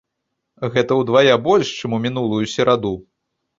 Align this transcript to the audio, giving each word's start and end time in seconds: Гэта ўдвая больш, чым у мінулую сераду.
Гэта 0.77 0.97
ўдвая 1.01 1.35
больш, 1.49 1.67
чым 1.83 1.89
у 1.99 2.01
мінулую 2.09 2.43
сераду. 2.57 2.95